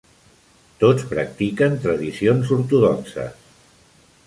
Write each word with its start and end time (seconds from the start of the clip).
Tots 0.83 1.05
practiquen 1.11 1.77
tradicions 1.85 2.55
ortodoxes. 2.59 3.39